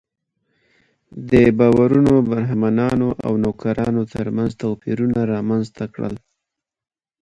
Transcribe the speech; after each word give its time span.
دې 1.29 1.45
باورونو 1.57 2.13
برهمنانو 2.29 3.09
او 3.25 3.33
نوکرانو 3.43 4.03
تر 4.13 4.25
منځ 4.37 4.51
توپیرونه 4.61 5.19
رامنځته 5.33 5.85
کړل. 5.93 6.15